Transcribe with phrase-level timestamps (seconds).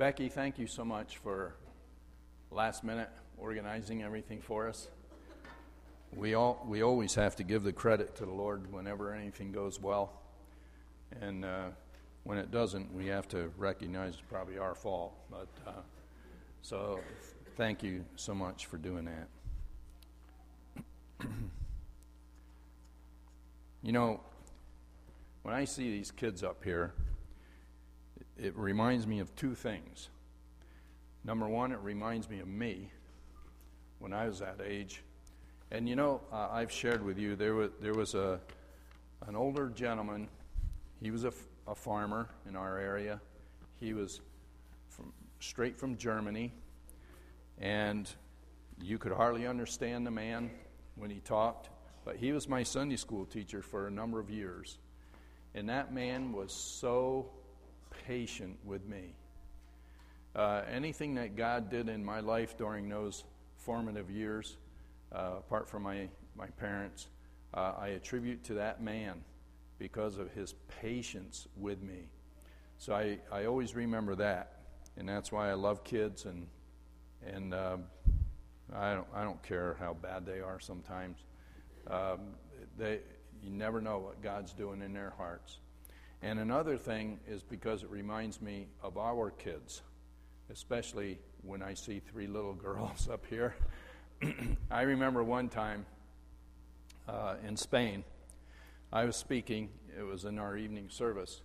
[0.00, 1.52] Becky, thank you so much for
[2.50, 4.88] last minute organizing everything for us.
[6.16, 9.78] We, all, we always have to give the credit to the Lord whenever anything goes
[9.78, 10.22] well.
[11.20, 11.66] And uh,
[12.24, 15.12] when it doesn't, we have to recognize it's probably our fault.
[15.30, 15.82] But uh,
[16.62, 17.00] so
[17.58, 19.28] thank you so much for doing that.
[23.82, 24.22] you know,
[25.42, 26.94] when I see these kids up here,
[28.40, 30.08] it reminds me of two things.
[31.24, 32.90] Number one, it reminds me of me
[33.98, 35.02] when I was that age.
[35.70, 38.40] And you know, uh, I've shared with you there was there was a
[39.26, 40.28] an older gentleman.
[41.02, 43.20] He was a, f- a farmer in our area.
[43.76, 44.20] He was
[44.88, 46.52] from straight from Germany,
[47.58, 48.10] and
[48.82, 50.50] you could hardly understand the man
[50.96, 51.68] when he talked.
[52.04, 54.78] But he was my Sunday school teacher for a number of years,
[55.54, 57.30] and that man was so
[58.10, 59.14] patient with me.
[60.34, 63.22] Uh, anything that God did in my life during those
[63.56, 64.56] formative years,
[65.12, 67.06] uh, apart from my, my parents,
[67.54, 69.20] uh, I attribute to that man
[69.78, 72.08] because of his patience with me.
[72.78, 74.62] So I, I always remember that,
[74.96, 76.48] and that's why I love kids, and,
[77.24, 77.76] and uh,
[78.74, 81.18] I, don't, I don't care how bad they are sometimes.
[81.88, 82.34] Um,
[82.76, 83.02] they,
[83.40, 85.60] you never know what God's doing in their hearts.
[86.22, 89.82] And another thing is because it reminds me of our kids,
[90.50, 93.54] especially when I see three little girls up here.
[94.70, 95.86] I remember one time
[97.08, 98.04] uh, in Spain,
[98.92, 101.40] I was speaking, it was in our evening service.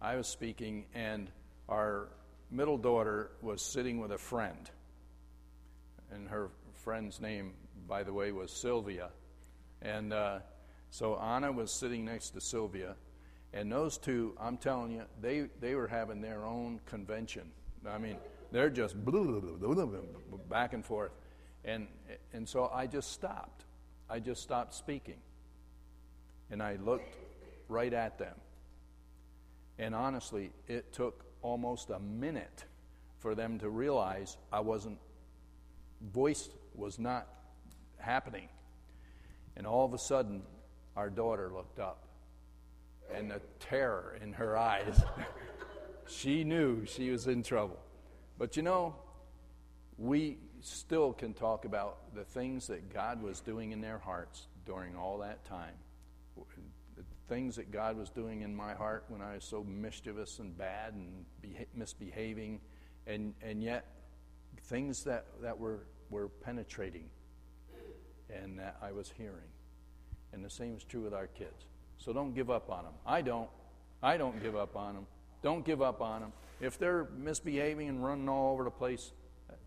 [0.00, 1.30] I was speaking, and
[1.68, 2.08] our
[2.50, 4.70] middle daughter was sitting with a friend.
[6.12, 7.54] And her friend's name,
[7.88, 9.10] by the way, was Sylvia.
[9.80, 10.40] And uh,
[10.90, 12.94] so Anna was sitting next to Sylvia
[13.54, 17.50] and those two, I'm telling you, they, they were having their own convention.
[17.86, 18.16] I mean,
[18.50, 18.96] they're just
[20.48, 21.12] back and forth.
[21.64, 21.86] And,
[22.32, 23.64] and so I just stopped.
[24.08, 25.18] I just stopped speaking.
[26.50, 27.14] And I looked
[27.68, 28.34] right at them.
[29.78, 32.64] And honestly, it took almost a minute
[33.18, 34.98] for them to realize I wasn't,
[36.12, 37.26] voice was not
[37.98, 38.48] happening.
[39.56, 40.42] And all of a sudden,
[40.96, 42.11] our daughter looked up
[43.14, 45.02] and the terror in her eyes.
[46.06, 47.78] she knew she was in trouble.
[48.38, 48.96] But you know,
[49.98, 54.96] we still can talk about the things that God was doing in their hearts during
[54.96, 55.74] all that time.
[56.96, 60.56] The things that God was doing in my heart when I was so mischievous and
[60.56, 61.24] bad and
[61.74, 62.60] misbehaving,
[63.06, 63.86] and, and yet
[64.64, 67.08] things that, that were, were penetrating
[68.30, 69.50] and that I was hearing.
[70.32, 71.66] And the same is true with our kids.
[72.04, 72.94] So don't give up on them.
[73.06, 73.48] I don't.
[74.02, 75.06] I don't give up on them.
[75.40, 76.32] Don't give up on them.
[76.60, 79.12] If they're misbehaving and running all over the place,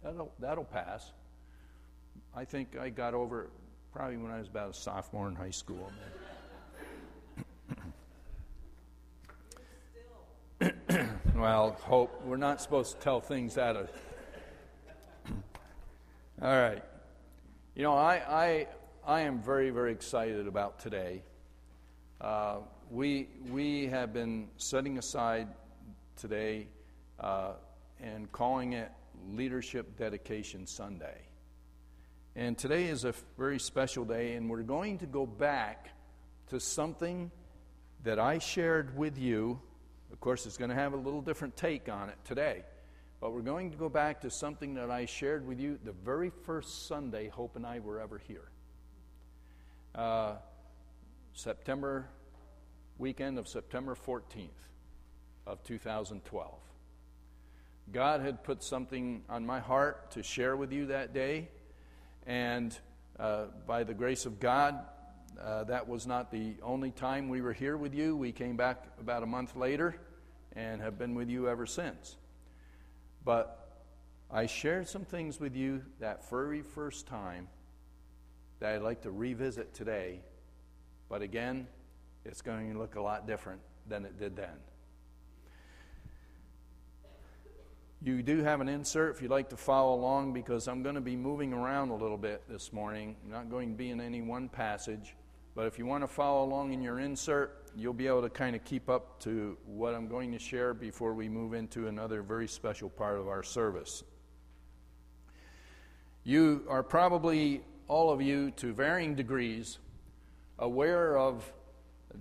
[0.04, 1.14] that'll, that'll pass.
[2.36, 3.50] I think I got over it
[3.94, 5.90] probably when I was about a sophomore in high school.
[11.36, 12.22] well, hope.
[12.26, 13.90] We're not supposed to tell things out of.
[16.42, 16.84] all right.
[17.76, 18.68] You know, I, I,
[19.08, 21.24] I am very, very excited about today.
[22.22, 22.60] Uh,
[22.90, 25.50] we, we have been setting aside
[26.16, 26.68] today
[27.20, 27.54] uh,
[28.00, 28.90] and calling it
[29.34, 31.18] Leadership Dedication Sunday.
[32.38, 35.90] And today is a very special day, and we're going to go back
[36.48, 37.32] to something
[38.04, 39.60] that I shared with you.
[40.12, 42.64] Of course, it's going to have a little different take on it today.
[43.20, 46.32] But we're going to go back to something that I shared with you the very
[46.44, 48.50] first Sunday Hope and I were ever here.
[49.94, 50.36] Uh,
[51.36, 52.08] September
[52.98, 54.48] weekend of September 14th
[55.46, 56.54] of 2012.
[57.92, 61.50] God had put something on my heart to share with you that day,
[62.26, 62.76] and
[63.20, 64.80] uh, by the grace of God,
[65.40, 68.16] uh, that was not the only time we were here with you.
[68.16, 69.98] We came back about a month later
[70.56, 72.16] and have been with you ever since.
[73.26, 73.84] But
[74.32, 77.50] I shared some things with you that very first time
[78.60, 80.22] that I'd like to revisit today.
[81.10, 81.68] But again,
[82.26, 84.56] it's going to look a lot different than it did then.
[88.02, 91.02] You do have an insert if you'd like to follow along because I'm going to
[91.02, 93.16] be moving around a little bit this morning.
[93.24, 95.16] I'm not going to be in any one passage,
[95.56, 98.56] but if you want to follow along in your insert, you'll be able to kind
[98.56, 102.48] of keep up to what I'm going to share before we move into another very
[102.48, 104.04] special part of our service.
[106.24, 109.80] You are probably, all of you, to varying degrees,
[110.58, 111.52] aware of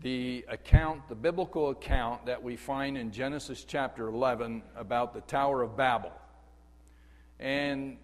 [0.01, 5.63] the account, the biblical account that we find in Genesis chapter 11 about the Tower
[5.63, 6.13] of Babel.
[7.39, 7.99] And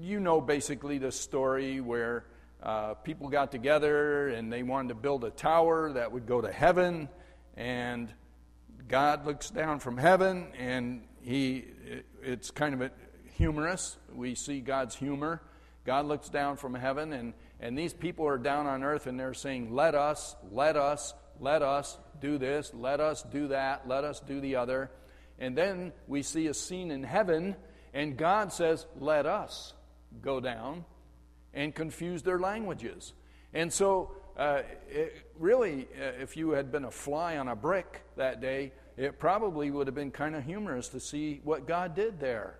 [0.00, 2.24] you know basically the story where
[2.62, 6.52] uh, people got together and they wanted to build a tower that would go to
[6.52, 7.08] heaven,
[7.56, 8.12] and
[8.88, 11.64] God looks down from heaven, and he,
[12.22, 12.90] it's kind of
[13.34, 13.96] humorous.
[14.12, 15.42] We see God's humor.
[15.84, 19.34] God looks down from heaven, and, and these people are down on earth, and they're
[19.34, 24.20] saying, Let us, let us, let us do this, let us do that, let us
[24.20, 24.90] do the other.
[25.38, 27.56] And then we see a scene in heaven,
[27.94, 29.72] and God says, Let us
[30.20, 30.84] go down
[31.54, 33.12] and confuse their languages.
[33.52, 38.02] And so, uh, it, really, uh, if you had been a fly on a brick
[38.16, 42.20] that day, it probably would have been kind of humorous to see what God did
[42.20, 42.58] there.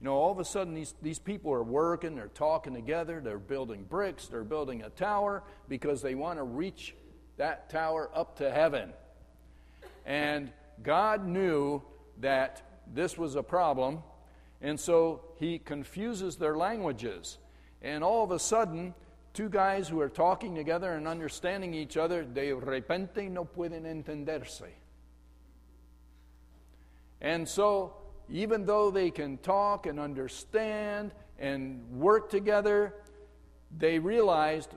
[0.00, 3.38] You know, all of a sudden, these, these people are working, they're talking together, they're
[3.38, 6.94] building bricks, they're building a tower because they want to reach
[7.36, 8.92] that tower up to heaven.
[10.06, 10.52] And
[10.82, 11.82] God knew
[12.20, 12.62] that
[12.94, 14.02] this was a problem,
[14.62, 17.38] and so He confuses their languages.
[17.82, 18.94] And all of a sudden,
[19.34, 24.62] two guys who are talking together and understanding each other, de repente no pueden entenderse.
[27.20, 27.94] And so,
[28.30, 32.94] even though they can talk and understand and work together,
[33.76, 34.74] they realized,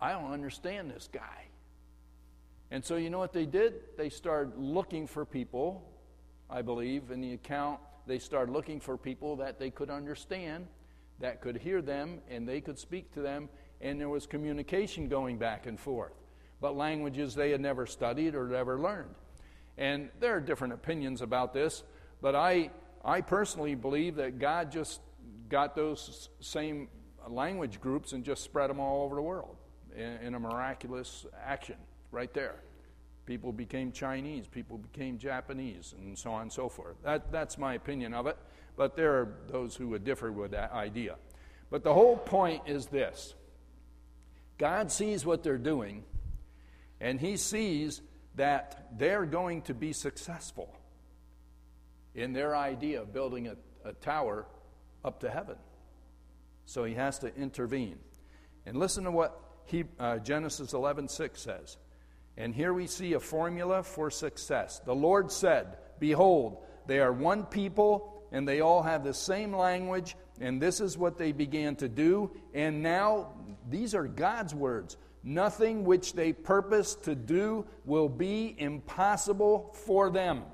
[0.00, 1.46] I don't understand this guy.
[2.70, 3.74] And so, you know what they did?
[3.96, 5.82] They started looking for people,
[6.50, 10.66] I believe, in the account, they started looking for people that they could understand
[11.20, 13.48] that could hear them and they could speak to them,
[13.80, 16.14] and there was communication going back and forth.
[16.60, 19.14] But languages they had never studied or ever learned.
[19.78, 21.82] And there are different opinions about this,
[22.20, 22.70] but I,
[23.04, 25.00] I personally believe that God just
[25.48, 26.88] got those same
[27.26, 29.56] language groups and just spread them all over the world
[29.96, 31.76] in, in a miraculous action
[32.10, 32.56] right there.
[33.24, 36.96] People became Chinese, people became Japanese, and so on and so forth.
[37.04, 38.36] That, that's my opinion of it
[38.78, 41.16] but there are those who would differ with that idea.
[41.68, 43.34] But the whole point is this
[44.56, 46.04] God sees what they're doing,
[47.00, 48.00] and He sees
[48.38, 50.74] that they're going to be successful
[52.14, 53.56] in their idea of building a,
[53.88, 54.46] a tower
[55.04, 55.56] up to heaven.
[56.66, 57.98] So He has to intervene.
[58.66, 61.76] And listen to what he, uh, Genesis 11:6 says.
[62.36, 64.80] And here we see a formula for success.
[64.84, 70.14] The Lord said, Behold, they are one people and they all have the same language,
[70.38, 72.30] and this is what they began to do.
[72.52, 73.32] And now,
[73.68, 74.96] these are God's words.
[75.28, 80.44] Nothing which they purpose to do will be impossible for them.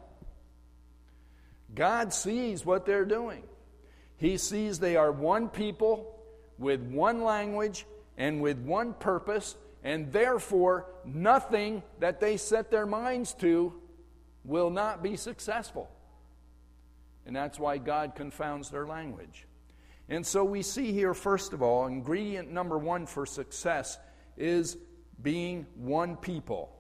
[1.77, 3.45] God sees what they're doing.
[4.17, 6.19] He sees they are one people
[6.59, 7.87] with one language
[8.19, 9.55] and with one purpose,
[9.85, 13.73] and therefore, nothing that they set their minds to
[14.45, 15.89] will not be successful.
[17.27, 19.47] And that's why God confounds their language.
[20.09, 24.01] And so we see here, first of all, ingredient number one for success
[24.37, 24.77] is
[25.23, 26.71] being one people.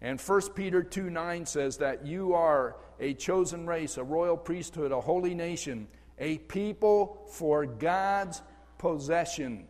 [0.00, 4.92] And 1 Peter 2 9 says that you are a chosen race, a royal priesthood,
[4.92, 8.42] a holy nation, a people for God's
[8.78, 9.66] possession,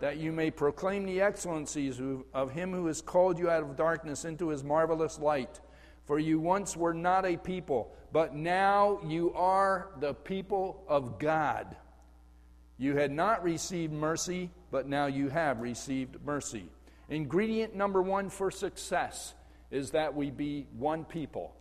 [0.00, 2.00] that you may proclaim the excellencies
[2.32, 5.60] of him who has called you out of darkness into his marvelous light.
[6.04, 11.76] For you once were not a people but now you are the people of God.
[12.78, 16.68] You had not received mercy, but now you have received mercy.
[17.08, 19.34] Ingredient number one for success
[19.70, 21.54] is that we be one people.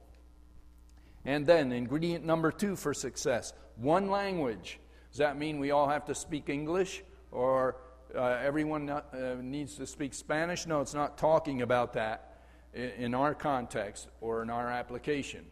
[1.23, 4.79] And then, ingredient number two for success one language.
[5.11, 7.77] Does that mean we all have to speak English or
[8.15, 9.01] uh, everyone uh,
[9.41, 10.65] needs to speak Spanish?
[10.65, 12.37] No, it's not talking about that
[12.73, 15.45] in, in our context or in our application.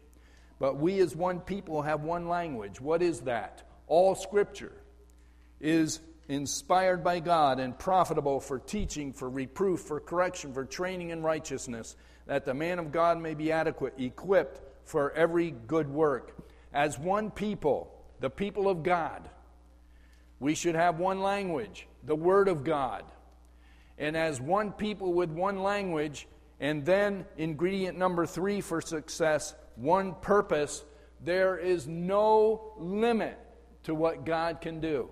[0.60, 2.80] But we as one people have one language.
[2.80, 3.64] What is that?
[3.88, 4.74] All Scripture
[5.60, 11.22] is inspired by God and profitable for teaching, for reproof, for correction, for training in
[11.22, 11.96] righteousness,
[12.28, 16.36] that the man of God may be adequate, equipped for every good work.
[16.74, 19.30] As one people, the people of God,
[20.40, 23.04] we should have one language, the Word of God.
[23.98, 26.28] And as one people with one language,
[26.60, 30.84] and then ingredient number three for success, one purpose,
[31.24, 33.38] there is no limit
[33.84, 35.10] to what God can do.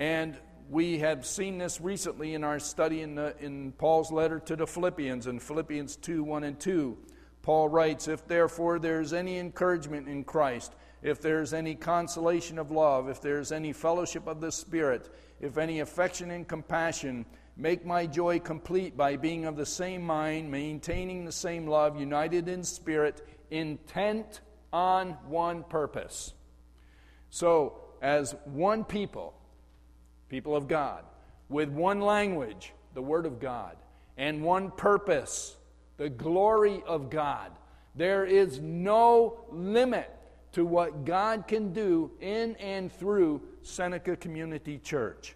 [0.00, 0.36] And
[0.68, 4.66] we have seen this recently in our study in, the, in Paul's letter to the
[4.66, 6.98] Philippians, in Philippians 2 1 and 2.
[7.42, 13.08] Paul writes, If therefore there's any encouragement in Christ, if there's any consolation of love,
[13.08, 17.24] if there's any fellowship of the Spirit, if any affection and compassion,
[17.60, 22.48] Make my joy complete by being of the same mind, maintaining the same love, united
[22.48, 24.40] in spirit, intent
[24.72, 26.32] on one purpose.
[27.28, 29.34] So, as one people,
[30.30, 31.04] people of God,
[31.50, 33.76] with one language, the Word of God,
[34.16, 35.56] and one purpose,
[35.98, 37.52] the glory of God,
[37.94, 40.16] there is no limit
[40.52, 45.34] to what God can do in and through Seneca Community Church.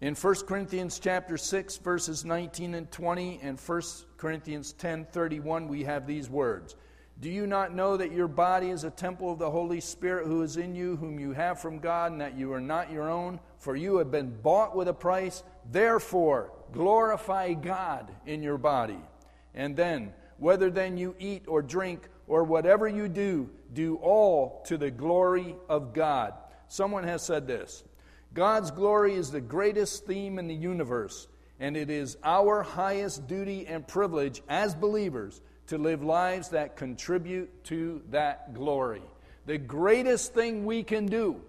[0.00, 3.82] In 1 Corinthians chapter 6 verses 19 and 20 and 1
[4.16, 6.74] Corinthians 10:31 we have these words.
[7.20, 10.42] Do you not know that your body is a temple of the Holy Spirit who
[10.42, 13.38] is in you whom you have from God and that you are not your own
[13.58, 18.98] for you have been bought with a price therefore glorify God in your body.
[19.54, 24.76] And then whether then you eat or drink or whatever you do do all to
[24.76, 26.34] the glory of God.
[26.68, 27.84] Someone has said this
[28.34, 31.28] God's glory is the greatest theme in the universe,
[31.60, 35.40] and it is our highest duty and privilege as believers
[35.72, 39.00] to live lives that contribute to that glory.
[39.46, 41.40] The greatest thing we can do,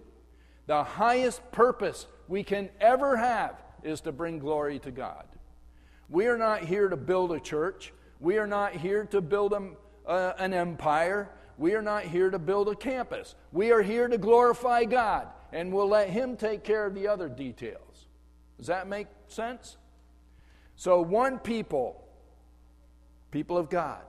[0.66, 5.26] the highest purpose we can ever have, is to bring glory to God.
[6.08, 7.92] We are not here to build a church.
[8.18, 11.28] We are not here to build a, uh, an empire.
[11.58, 13.34] We are not here to build a campus.
[13.52, 17.28] We are here to glorify God, and we'll let Him take care of the other
[17.28, 18.06] details.
[18.56, 19.76] Does that make sense?
[20.76, 22.02] So, one people,
[23.30, 24.00] people of God,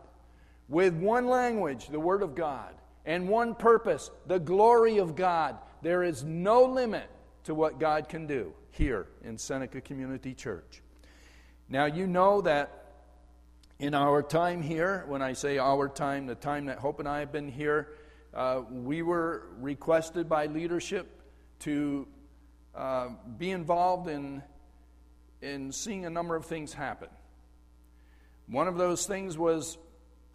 [0.68, 2.74] with one language, the Word of God,
[3.06, 7.10] and one purpose, the glory of God, there is no limit
[7.44, 10.82] to what God can do here in Seneca Community Church.
[11.70, 12.86] Now, you know that
[13.80, 17.20] in our time here, when I say our time, the time that Hope and I
[17.20, 17.90] have been here,
[18.34, 21.22] uh, we were requested by leadership
[21.60, 22.08] to
[22.74, 24.42] uh, be involved in,
[25.42, 27.10] in seeing a number of things happen.
[28.48, 29.78] One of those things was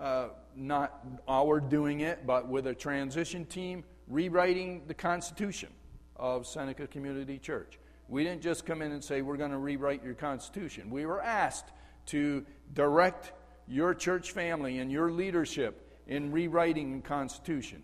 [0.01, 5.69] uh, not our doing it, but with a transition team rewriting the Constitution
[6.17, 7.79] of Seneca Community Church.
[8.09, 10.91] We didn't just come in and say, We're going to rewrite your Constitution.
[10.91, 11.71] We were asked
[12.07, 13.33] to direct
[13.69, 17.83] your church family and your leadership in rewriting the Constitution.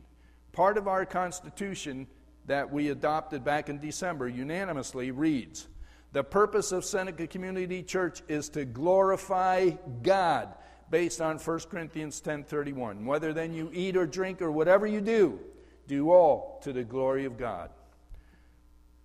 [0.52, 2.08] Part of our Constitution
[2.46, 5.68] that we adopted back in December unanimously reads
[6.12, 9.70] The purpose of Seneca Community Church is to glorify
[10.02, 10.54] God
[10.90, 13.05] based on 1 Corinthians 10:31.
[13.05, 15.40] Whether then you eat or drink or whatever you do,
[15.87, 17.71] do all to the glory of God.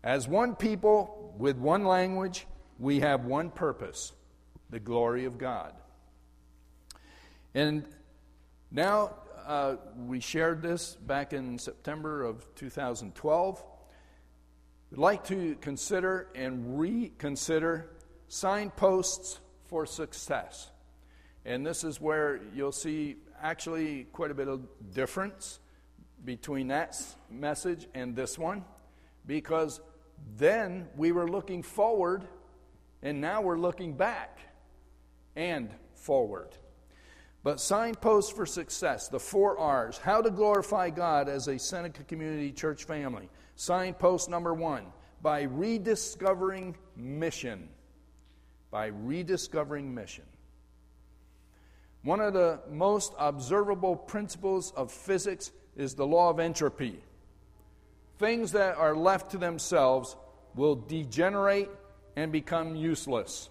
[0.04, 2.48] As one people with one language,
[2.80, 4.14] we have one purpose,
[4.70, 5.74] the glory of God.
[7.54, 7.86] And
[8.72, 9.76] now uh,
[10.08, 13.64] we shared this back in September of 2012.
[14.90, 17.92] We'd like to consider and reconsider
[18.28, 20.71] signposts for success.
[21.46, 24.62] And this is where you'll see actually quite a bit of
[24.94, 25.60] difference
[26.24, 26.96] between that
[27.30, 28.64] message and this one
[29.26, 29.82] because
[30.38, 32.24] then we were looking forward
[33.02, 34.40] and now we're looking back
[35.36, 36.50] and forward.
[37.44, 39.98] But signposts for success, the four R's.
[39.98, 43.30] How to glorify God as a Seneca Community Church family.
[43.56, 44.86] Signpost number one
[45.24, 47.70] by rediscovering mission.
[48.70, 50.26] By rediscovering mission.
[52.04, 57.04] One of the most observable principles of physics is the law of entropy.
[58.18, 60.16] Things that are left to themselves
[60.56, 61.70] will degenerate
[62.16, 63.50] and become useless.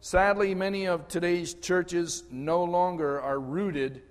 [0.00, 4.02] Sadly, many of today's churches no longer are rooted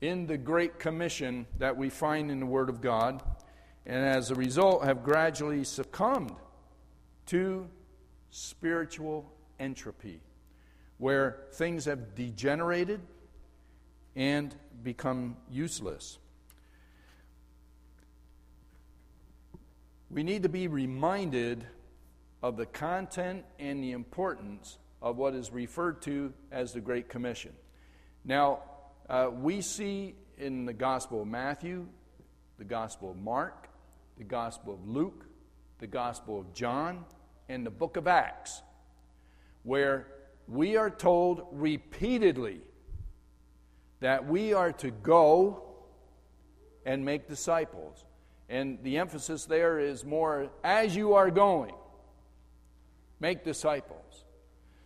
[0.00, 3.22] in the Great Commission that we find in the Word of God,
[3.86, 6.34] and as a result have gradually succumbed
[7.26, 7.68] to
[8.30, 9.30] spiritual
[9.60, 10.20] entropy,
[11.02, 13.00] where things have degenerated
[14.14, 14.54] and
[14.84, 16.16] become useless.
[20.10, 21.66] We need to be reminded
[22.40, 27.52] of the content and the importance of what is referred to as the Great Commission.
[28.24, 28.60] Now,
[29.10, 31.88] uh, we see in the Gospel of Matthew,
[32.58, 33.68] the Gospel of Mark,
[34.18, 35.26] the Gospel of Luke,
[35.80, 37.04] the Gospel of John,
[37.48, 38.62] and the book of Acts,
[39.64, 40.06] where
[40.48, 42.60] we are told repeatedly
[44.00, 45.62] that we are to go
[46.84, 48.04] and make disciples.
[48.48, 51.74] And the emphasis there is more as you are going,
[53.20, 54.24] make disciples.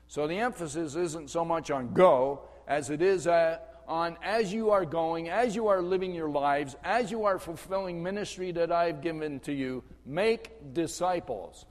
[0.09, 4.71] So the emphasis isn't so much on go as it is at on as you
[4.71, 9.01] are going, as you are living your lives, as you are fulfilling ministry that I've
[9.01, 9.85] given to you.
[10.05, 11.67] Make disciples.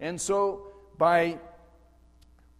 [0.00, 0.66] And so,
[0.98, 1.38] by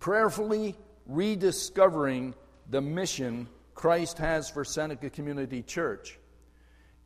[0.02, 0.74] prayerfully
[1.06, 2.34] rediscovering
[2.68, 6.18] the mission Christ has for Seneca Community Church,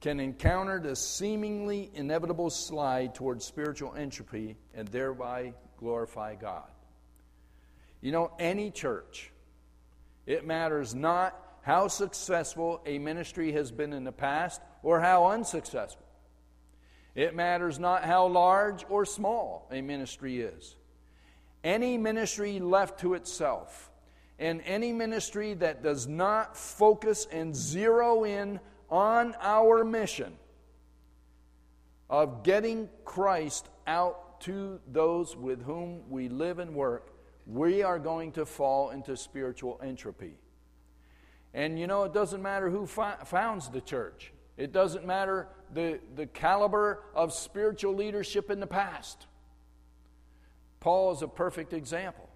[0.00, 6.70] can encounter the seemingly inevitable slide towards spiritual entropy and thereby glorify God.
[8.00, 9.30] You know, any church,
[10.24, 16.06] it matters not how successful a ministry has been in the past or how unsuccessful.
[17.14, 20.76] It matters not how large or small a ministry is.
[21.66, 23.90] Any ministry left to itself,
[24.38, 30.32] and any ministry that does not focus and zero in on our mission
[32.08, 37.12] of getting Christ out to those with whom we live and work,
[37.48, 40.34] we are going to fall into spiritual entropy.
[41.52, 46.26] And you know, it doesn't matter who founds the church, it doesn't matter the, the
[46.26, 49.26] caliber of spiritual leadership in the past.
[50.86, 52.28] Paul is a perfect example.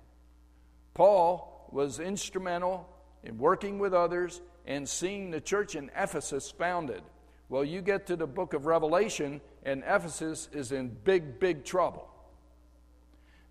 [0.92, 2.85] Paul was instrumental
[3.23, 7.00] in working with others and seeing the church in Ephesus founded.
[7.49, 12.09] Well, you get to the book of Revelation, and Ephesus is in big, big trouble.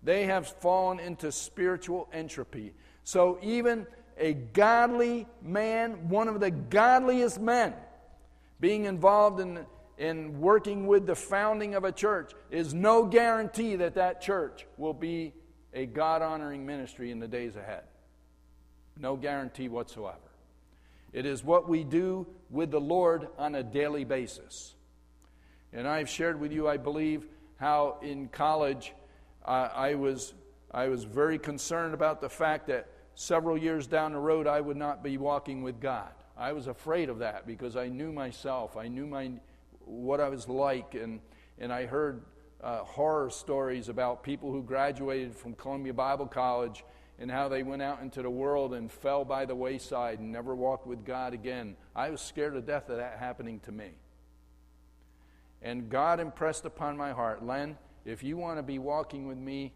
[0.02, 2.74] They have fallen into spiritual entropy.
[3.02, 3.86] So, even
[4.18, 7.72] a godly man, one of the godliest men,
[8.60, 9.64] being involved in,
[10.00, 14.94] in working with the founding of a church is no guarantee that that church will
[14.94, 15.34] be
[15.74, 17.82] a God honoring ministry in the days ahead.
[18.98, 20.16] No guarantee whatsoever.
[21.12, 24.74] It is what we do with the Lord on a daily basis.
[25.70, 28.94] And I've shared with you, I believe, how in college
[29.44, 30.32] uh, I, was,
[30.72, 34.78] I was very concerned about the fact that several years down the road I would
[34.78, 36.10] not be walking with God.
[36.38, 38.78] I was afraid of that because I knew myself.
[38.78, 39.32] I knew my,
[39.90, 41.20] what I was like, and,
[41.58, 42.22] and I heard
[42.62, 46.84] uh, horror stories about people who graduated from Columbia Bible College
[47.18, 50.54] and how they went out into the world and fell by the wayside and never
[50.54, 51.76] walked with God again.
[51.94, 53.90] I was scared to death of that happening to me.
[55.62, 57.76] And God impressed upon my heart, Len,
[58.06, 59.74] if you want to be walking with me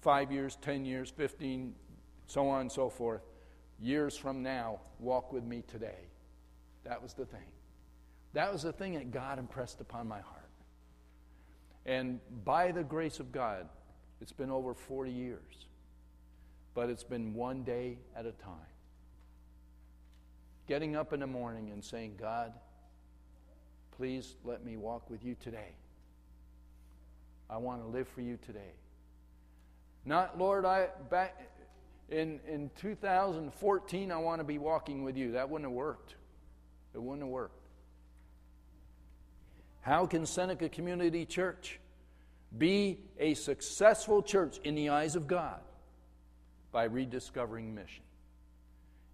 [0.00, 1.74] five years, 10 years, 15,
[2.26, 3.22] so on and so forth,
[3.80, 6.08] years from now, walk with me today.
[6.84, 7.40] That was the thing.
[8.32, 10.36] That was the thing that God impressed upon my heart.
[11.86, 13.68] And by the grace of God,
[14.20, 15.66] it's been over 40 years
[16.74, 18.54] but it's been one day at a time.
[20.66, 22.52] Getting up in the morning and saying, God,
[23.96, 25.74] please let me walk with you today.
[27.48, 28.72] I want to live for you today.
[30.04, 31.50] Not, Lord, I back
[32.08, 35.32] in, in 2014, I want to be walking with you.
[35.32, 36.14] That wouldn't have worked.
[36.94, 37.59] It wouldn't have worked.
[39.80, 41.80] How can Seneca Community Church
[42.56, 45.60] be a successful church in the eyes of God?
[46.72, 48.04] by rediscovering mission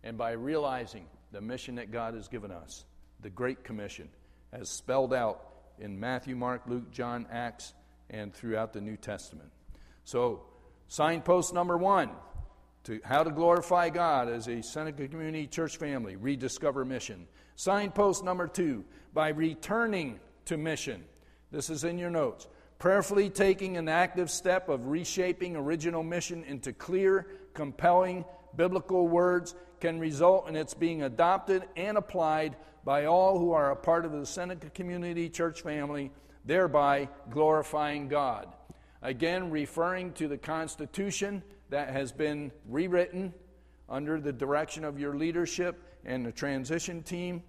[0.02, 2.84] and by realizing the mission that God has given us,
[3.20, 4.08] the Great Commission,
[4.52, 5.42] as spelled out
[5.78, 7.74] in Matthew, Mark, Luke, John, Acts,
[8.08, 9.50] and throughout the New Testament.
[10.04, 10.42] So,
[10.88, 12.10] signpost number one
[12.84, 17.26] to how to glorify God as a Seneca Community Church family, rediscover mission.
[17.56, 21.04] Signpost number two, by returning to mission.
[21.50, 22.48] This is in your notes.
[22.78, 28.24] Prayerfully taking an active step of reshaping original mission into clear, compelling
[28.56, 33.76] biblical words can result in its being adopted and applied by all who are a
[33.76, 36.10] part of the Seneca Community Church family,
[36.44, 38.54] thereby glorifying God.
[39.02, 43.34] Again, referring to the Constitution that has been rewritten
[43.88, 47.42] under the direction of your leadership and the transition team,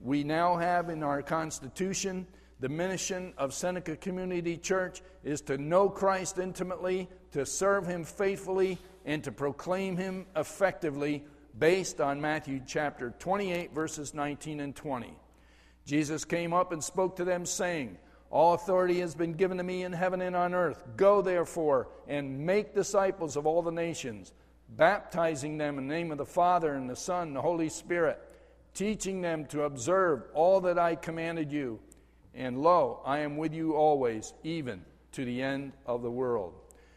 [0.00, 2.26] we now have in our Constitution
[2.62, 8.78] the mission of Seneca Community Church is to know Christ intimately, to serve Him faithfully,
[9.04, 11.24] and to proclaim him effectively
[11.58, 15.12] based on Matthew chapter 28, verses 19 and 20.
[15.84, 17.98] Jesus came up and spoke to them, saying,
[18.30, 20.84] All authority has been given to me in heaven and on earth.
[20.96, 24.32] Go therefore and make disciples of all the nations,
[24.68, 28.20] baptizing them in the name of the Father and the Son and the Holy Spirit,
[28.72, 31.80] teaching them to observe all that I commanded you.
[32.34, 36.54] And lo, I am with you always, even to the end of the world.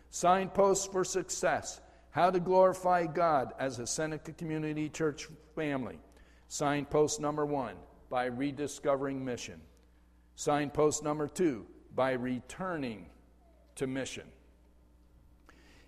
[0.09, 5.99] Signposts for success how to glorify God as a Seneca Community Church family.
[6.47, 7.75] Signpost number one,
[8.09, 9.59] by rediscovering mission.
[10.35, 13.07] Signpost number two, by returning
[13.75, 14.23] to mission.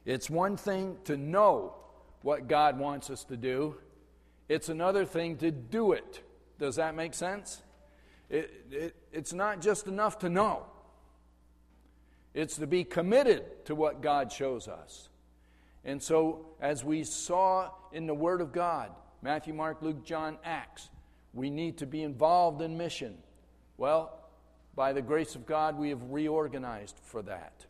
[0.04, 1.76] It's one thing to know
[2.22, 3.78] what God wants us to do,
[4.50, 6.24] It's another thing to do it.
[6.58, 7.62] Does that make sense?
[8.30, 10.66] It, it, it's not just enough to know,
[12.34, 15.10] it's to be committed to what God shows us.
[15.86, 20.90] And so, as we saw in the Word of God, Matthew, Mark, Luke, John, Acts,
[21.34, 23.18] we need to be involved in mission.
[23.78, 24.14] Well,
[24.76, 27.66] by the grace of God, we have reorganized for that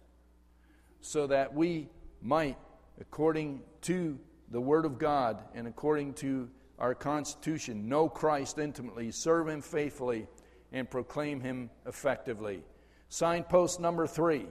[1.02, 1.88] so that we
[2.22, 2.58] might,
[3.00, 4.20] according to
[4.52, 10.28] the Word of God and according to our Constitution, know Christ intimately, serve Him faithfully,
[10.72, 12.64] and proclaim Him effectively.
[13.10, 14.48] Signpost number three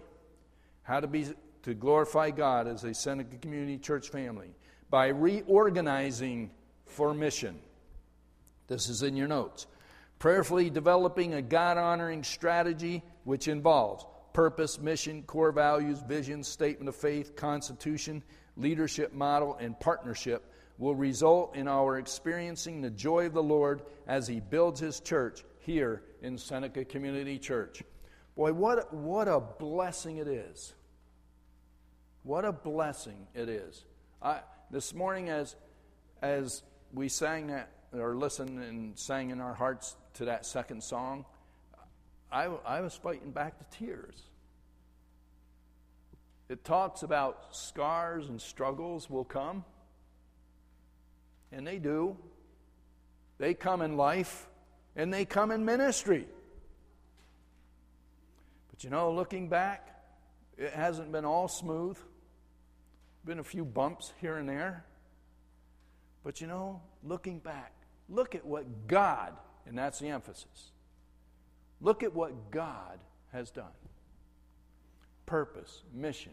[0.83, 1.27] how to be
[1.63, 4.55] to glorify God as a Seneca Community Church family
[4.89, 6.53] by reorganizing
[6.85, 7.59] for mission.
[8.69, 9.67] This is in your notes.
[10.19, 16.95] Prayerfully developing a God honoring strategy which involves purpose, mission, core values, vision, statement of
[16.95, 18.23] faith, constitution,
[18.57, 24.29] leadership model, and partnership will result in our experiencing the joy of the Lord as
[24.29, 27.83] He builds His church here in Seneca Community Church.
[28.37, 30.73] Boy, what, what a blessing it is.
[32.23, 33.85] What a blessing it is.
[34.23, 35.57] I, this morning, as,
[36.23, 36.63] as
[36.95, 41.25] we sang that, or listened and sang in our hearts to that second song,
[42.31, 44.23] I, I was fighting back the tears.
[46.49, 49.65] It talks about scars and struggles will come,
[51.51, 52.17] and they do.
[53.39, 54.47] They come in life,
[54.97, 56.27] and they come in ministry.
[58.71, 59.89] But you know, looking back,
[60.59, 61.99] it hasn't been all smooth.
[63.25, 64.85] Been a few bumps here and there.
[66.25, 67.73] But you know, looking back,
[68.09, 69.35] look at what God,
[69.67, 70.73] and that's the emphasis,
[71.81, 72.99] look at what God
[73.33, 73.67] has done
[75.27, 76.33] purpose, mission,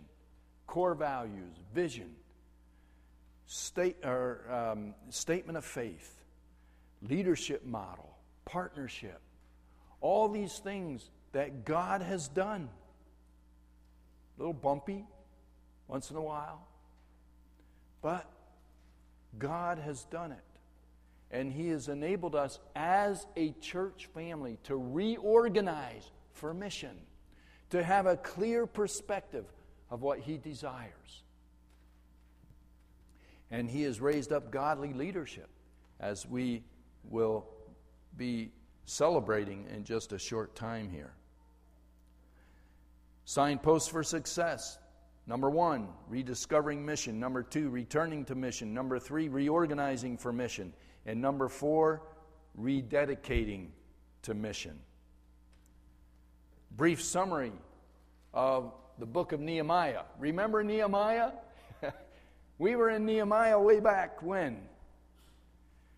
[0.67, 2.11] core values, vision,
[3.47, 6.23] state, or, um, statement of faith,
[7.01, 8.12] leadership model,
[8.45, 9.19] partnership,
[10.01, 12.69] all these things that God has done.
[14.37, 15.05] A little bumpy
[15.87, 16.67] once in a while,
[18.01, 18.29] but
[19.37, 20.39] God has done it.
[21.31, 26.95] And He has enabled us as a church family to reorganize for mission,
[27.71, 29.45] to have a clear perspective
[29.89, 31.23] of what He desires.
[33.49, 35.49] And He has raised up godly leadership,
[35.99, 36.63] as we
[37.09, 37.45] will
[38.17, 38.51] be
[38.85, 41.13] celebrating in just a short time here.
[43.25, 44.77] Signposts for success.
[45.25, 47.19] Number one, rediscovering mission.
[47.19, 48.73] Number two, returning to mission.
[48.73, 50.73] Number three, reorganizing for mission.
[51.05, 52.03] And number four,
[52.59, 53.67] rededicating
[54.23, 54.77] to mission.
[56.75, 57.53] Brief summary
[58.33, 60.03] of the book of Nehemiah.
[60.19, 61.31] Remember Nehemiah?
[62.57, 64.59] we were in Nehemiah way back when.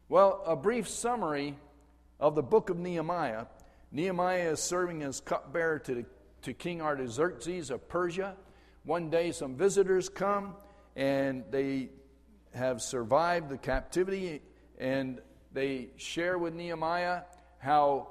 [0.08, 1.58] Well, a brief summary
[2.20, 3.46] of the book of Nehemiah.
[3.92, 6.06] Nehemiah is serving as cupbearer to
[6.46, 8.36] to King Artaxerxes of Persia.
[8.84, 10.54] One day, some visitors come
[10.96, 11.90] and they
[12.54, 14.44] have survived the captivity
[14.78, 15.22] and
[15.54, 17.22] they share with Nehemiah
[17.58, 18.10] how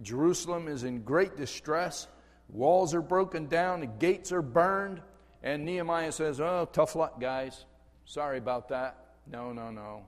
[0.00, 2.08] Jerusalem is in great distress.
[2.48, 5.02] Walls are broken down, the gates are burned.
[5.42, 7.66] And Nehemiah says, Oh, tough luck, guys.
[8.06, 8.96] Sorry about that.
[9.30, 10.06] No, no, no.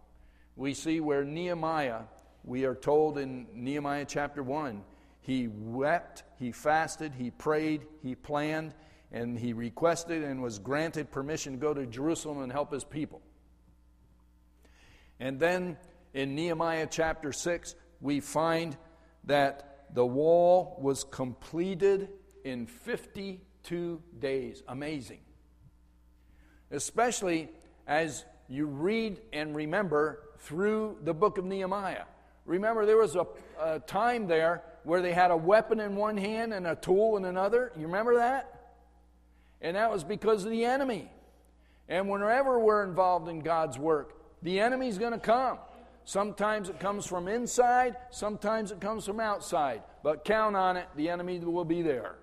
[0.57, 2.01] We see where Nehemiah,
[2.45, 4.83] we are told in Nehemiah chapter 1,
[5.21, 8.75] he wept, he fasted, he prayed, he planned,
[9.13, 13.21] and he requested and was granted permission to go to Jerusalem and help his people.
[15.19, 15.77] And then
[16.15, 18.77] in Nehemiah chapter 6, we find
[19.25, 22.09] that the wall was completed
[22.45, 24.63] in 52 days.
[24.67, 25.21] Amazing.
[26.71, 27.51] Especially
[27.87, 32.05] as you read and remember through the book of Nehemiah.
[32.51, 33.29] Remember, there was a,
[33.61, 37.25] a time there where they had a weapon in one hand and a tool in
[37.25, 37.71] another.
[37.77, 38.73] You remember that?
[39.61, 41.09] And that was because of the enemy.
[41.89, 45.59] And whenever we're involved in God's work, the enemy's going to come.
[46.05, 49.83] Sometimes it comes from inside, sometimes it comes from outside.
[50.03, 52.17] But count on it, the enemy will be there.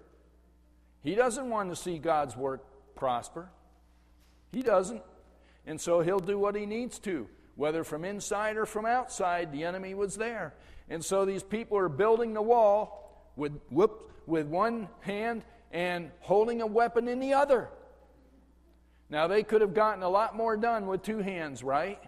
[1.04, 3.48] He doesn't want to see God's work prosper.
[4.52, 5.04] He doesn't.
[5.66, 7.30] And so he'll do what he needs to.
[7.58, 10.54] Whether from inside or from outside, the enemy was there.
[10.89, 16.62] And so these people are building the wall with, whoop, with one hand and holding
[16.62, 17.70] a weapon in the other.
[19.10, 22.02] Now, they could have gotten a lot more done with two hands, right?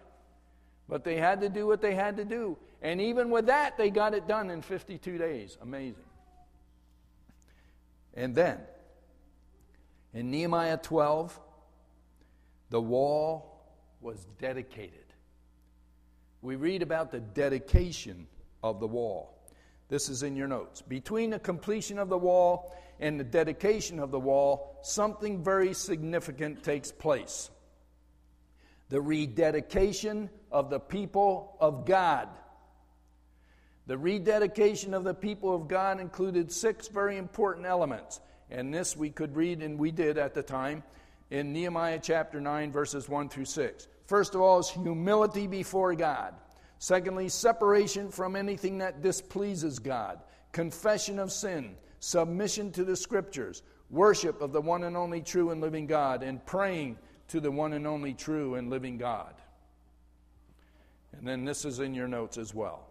[0.88, 2.58] But they had to do what they had to do.
[2.82, 5.58] And even with that, they got it done in 52 days.
[5.62, 6.04] Amazing.
[8.14, 8.60] And then,
[10.14, 11.40] in Nehemiah 12,
[12.70, 13.66] the wall
[14.02, 15.09] was dedicated.
[16.42, 18.28] We read about the dedication
[18.64, 19.36] of the wall.
[19.90, 20.82] This is in your notes.
[20.82, 26.64] Between the completion of the wall and the dedication of the wall, something very significant
[26.64, 27.50] takes place
[28.90, 32.28] the rededication of the people of God.
[33.86, 38.20] The rededication of the people of God included six very important elements.
[38.52, 40.84] And this we could read, and we did at the time,
[41.32, 43.88] in Nehemiah chapter 9, verses 1 through 6.
[44.06, 46.34] First of all, is humility before God.
[46.80, 50.20] Secondly, separation from anything that displeases God,
[50.52, 55.62] confession of sin, submission to the scriptures, worship of the one and only true and
[55.62, 59.34] living God, and praying to the one and only true and living God.
[61.18, 62.88] And then this is in your notes as well.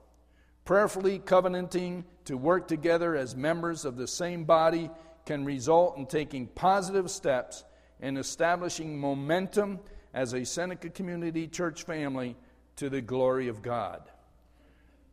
[0.64, 4.90] Prayerfully covenanting to work together as members of the same body
[5.24, 7.64] can result in taking positive steps
[8.01, 9.81] and establishing momentum
[10.15, 12.37] as a Seneca Community Church family
[12.77, 14.03] to the glory of God.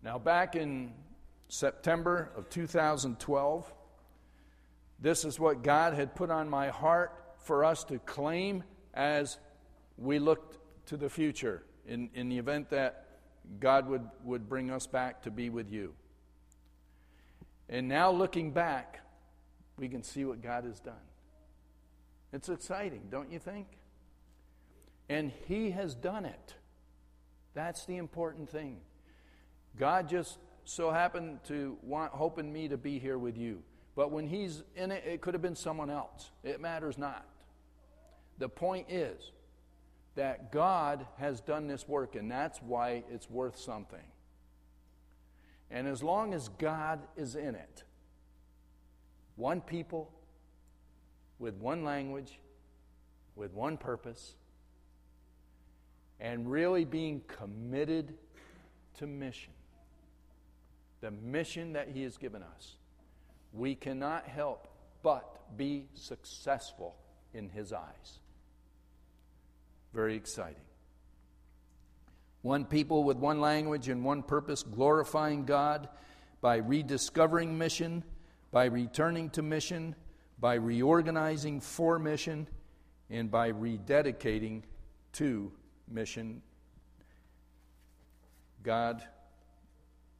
[0.03, 0.93] Now, back in
[1.47, 3.73] September of 2012,
[4.99, 9.37] this is what God had put on my heart for us to claim as
[9.97, 13.05] we looked to the future in, in the event that
[13.59, 15.93] God would, would bring us back to be with you.
[17.69, 19.01] And now, looking back,
[19.77, 20.93] we can see what God has done.
[22.35, 23.65] It's exciting, don't you think?
[25.07, 26.55] And He has done it.
[27.53, 28.81] That's the important thing.
[29.77, 33.63] God just so happened to want, hoping me to be here with you.
[33.95, 36.31] But when He's in it, it could have been someone else.
[36.43, 37.25] It matters not.
[38.37, 39.31] The point is
[40.15, 44.03] that God has done this work, and that's why it's worth something.
[45.71, 47.83] And as long as God is in it,
[49.37, 50.11] one people,
[51.39, 52.39] with one language,
[53.35, 54.35] with one purpose,
[56.19, 58.13] and really being committed
[58.97, 59.53] to mission.
[61.01, 62.75] The mission that He has given us.
[63.53, 64.67] We cannot help
[65.03, 66.95] but be successful
[67.33, 68.19] in His eyes.
[69.93, 70.63] Very exciting.
[72.41, 75.89] One people with one language and one purpose, glorifying God
[76.41, 78.03] by rediscovering mission
[78.55, 79.93] by returning to mission,
[80.39, 82.47] by reorganizing for mission,
[83.09, 84.63] and by rededicating
[85.13, 85.51] to
[85.87, 86.41] mission.
[88.63, 89.03] God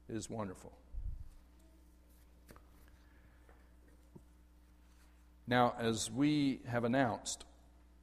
[0.08, 0.72] is wonderful.
[5.48, 7.46] Now, as we have announced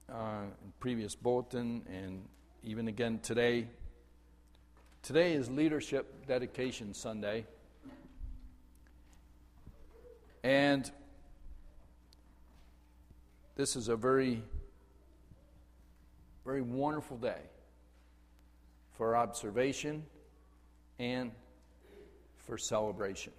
[0.09, 2.23] uh, in previous bulletin and
[2.63, 3.67] even again today,
[5.03, 7.45] today is Leadership Dedication Sunday.
[10.45, 10.91] And
[13.57, 14.43] this is a very,
[16.45, 17.41] very wonderful day
[18.93, 20.05] for observation
[20.99, 21.31] and
[22.39, 23.33] for celebration.